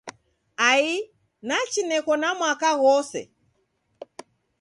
Ai 0.69 0.89
nachi 1.47 1.81
neko 1.89 2.13
na 2.21 2.29
mwaka 2.39 2.69
ghose! 2.81 3.21